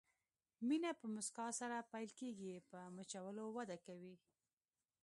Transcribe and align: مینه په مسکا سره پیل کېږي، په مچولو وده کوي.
مینه 0.67 0.91
په 0.99 1.05
مسکا 1.15 1.47
سره 1.59 1.87
پیل 1.91 2.09
کېږي، 2.19 2.53
په 2.69 2.79
مچولو 2.95 3.45
وده 3.57 3.77
کوي. 3.85 4.15